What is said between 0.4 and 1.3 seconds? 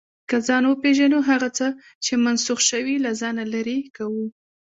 ځان وپېژنو،